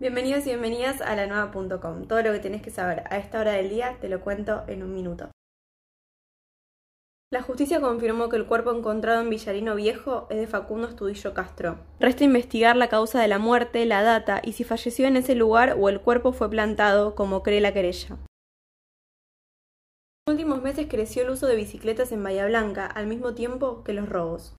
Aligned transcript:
Bienvenidos 0.00 0.46
y 0.46 0.50
bienvenidas 0.50 1.00
a 1.00 1.16
la 1.16 1.26
nueva.com. 1.26 2.06
Todo 2.06 2.22
lo 2.22 2.30
que 2.30 2.38
tenés 2.38 2.62
que 2.62 2.70
saber 2.70 3.02
a 3.10 3.18
esta 3.18 3.40
hora 3.40 3.54
del 3.54 3.68
día 3.68 3.96
te 4.00 4.08
lo 4.08 4.20
cuento 4.20 4.62
en 4.68 4.84
un 4.84 4.94
minuto. 4.94 5.28
La 7.32 7.42
justicia 7.42 7.80
confirmó 7.80 8.28
que 8.28 8.36
el 8.36 8.46
cuerpo 8.46 8.70
encontrado 8.70 9.20
en 9.20 9.28
Villarino 9.28 9.74
Viejo 9.74 10.28
es 10.30 10.36
de 10.36 10.46
Facundo 10.46 10.86
Estudillo 10.86 11.34
Castro. 11.34 11.80
Resta 11.98 12.22
investigar 12.22 12.76
la 12.76 12.88
causa 12.88 13.20
de 13.20 13.26
la 13.26 13.40
muerte, 13.40 13.84
la 13.86 14.04
data 14.04 14.40
y 14.44 14.52
si 14.52 14.62
falleció 14.62 15.08
en 15.08 15.16
ese 15.16 15.34
lugar 15.34 15.76
o 15.76 15.88
el 15.88 16.00
cuerpo 16.00 16.30
fue 16.30 16.48
plantado, 16.48 17.16
como 17.16 17.42
cree 17.42 17.60
la 17.60 17.74
querella. 17.74 18.18
En 20.28 20.28
los 20.28 20.34
últimos 20.34 20.62
meses 20.62 20.86
creció 20.88 21.24
el 21.24 21.30
uso 21.30 21.48
de 21.48 21.56
bicicletas 21.56 22.12
en 22.12 22.22
Bahía 22.22 22.46
Blanca, 22.46 22.86
al 22.86 23.08
mismo 23.08 23.34
tiempo 23.34 23.82
que 23.82 23.94
los 23.94 24.08
robos. 24.08 24.57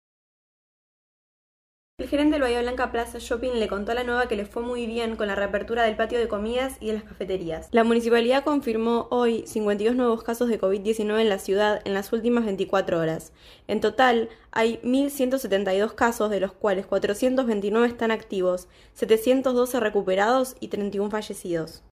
El 1.99 2.07
gerente 2.07 2.35
del 2.35 2.43
Bahía 2.43 2.61
Blanca 2.61 2.93
Plaza 2.93 3.17
Shopping 3.19 3.55
le 3.55 3.67
contó 3.67 3.91
a 3.91 3.95
la 3.95 4.05
nueva 4.05 4.29
que 4.29 4.37
le 4.37 4.45
fue 4.45 4.63
muy 4.63 4.87
bien 4.87 5.17
con 5.17 5.27
la 5.27 5.35
reapertura 5.35 5.83
del 5.83 5.97
patio 5.97 6.17
de 6.17 6.29
comidas 6.29 6.77
y 6.79 6.87
de 6.87 6.93
las 6.93 7.03
cafeterías. 7.03 7.67
La 7.71 7.83
municipalidad 7.83 8.45
confirmó 8.45 9.07
hoy 9.11 9.43
52 9.45 9.97
nuevos 9.97 10.23
casos 10.23 10.47
de 10.47 10.61
COVID-19 10.61 11.19
en 11.19 11.27
la 11.27 11.39
ciudad 11.39 11.81
en 11.83 11.93
las 11.93 12.13
últimas 12.13 12.45
24 12.45 12.99
horas. 12.99 13.33
En 13.67 13.81
total, 13.81 14.29
hay 14.51 14.79
1.172 14.81 15.93
casos, 15.93 16.29
de 16.29 16.39
los 16.39 16.53
cuales 16.53 16.85
429 16.85 17.85
están 17.87 18.11
activos, 18.11 18.69
712 18.93 19.81
recuperados 19.81 20.55
y 20.61 20.69
31 20.69 21.11
fallecidos. 21.11 21.83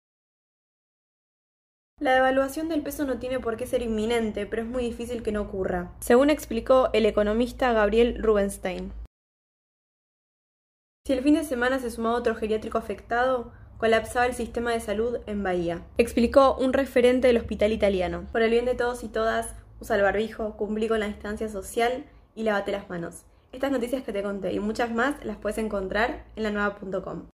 La 2.00 2.14
devaluación 2.14 2.70
del 2.70 2.82
peso 2.82 3.06
no 3.06 3.20
tiene 3.20 3.42
por 3.42 3.58
qué 3.58 3.68
ser 3.68 3.82
inminente, 3.82 4.46
pero 4.46 4.62
es 4.62 4.68
muy 4.70 4.84
difícil 4.84 5.22
que 5.22 5.34
no 5.34 5.42
ocurra, 5.42 5.92
según 6.00 6.30
explicó 6.30 6.92
el 6.94 7.06
economista 7.06 7.74
Gabriel 7.74 8.24
Rubenstein. 8.24 8.94
Si 11.08 11.14
el 11.14 11.24
fin 11.24 11.36
de 11.36 11.46
semana 11.46 11.80
se 11.80 11.90
sumaba 11.90 12.18
otro 12.18 12.36
geriátrico 12.36 12.78
afectado, 12.78 13.54
colapsaba 13.78 14.26
el 14.26 14.34
sistema 14.34 14.74
de 14.74 14.82
salud 14.82 15.20
en 15.26 15.42
Bahía. 15.42 15.82
Explicó 15.98 16.58
un 16.58 16.74
referente 16.74 17.28
del 17.28 17.38
hospital 17.38 17.72
italiano. 17.72 18.26
Por 18.34 18.42
el 18.42 18.52
bien 18.52 18.66
de 18.66 18.76
todos 18.76 19.06
y 19.06 19.08
todas, 19.08 19.56
usa 19.80 19.96
el 19.96 20.02
barbijo, 20.02 20.58
cumplí 20.58 20.90
con 20.90 21.00
la 21.00 21.08
distancia 21.08 21.48
social 21.48 22.04
y 22.36 22.44
lávate 22.44 22.74
las 22.74 22.90
manos. 22.90 23.24
Estas 23.54 23.72
noticias 23.72 24.04
que 24.04 24.12
te 24.12 24.22
conté 24.22 24.52
y 24.52 24.60
muchas 24.60 24.92
más 24.92 25.16
las 25.24 25.38
puedes 25.38 25.60
encontrar 25.60 26.26
en 26.36 26.44
la 26.44 26.52
nueva.com. 26.52 27.30